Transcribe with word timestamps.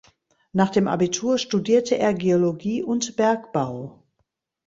Nach 0.51 0.71
dem 0.71 0.87
Abitur 0.87 1.37
studierte 1.37 1.95
er 1.95 2.15
Geologie 2.15 2.81
und 2.81 3.17
Bergbau. 3.17 4.01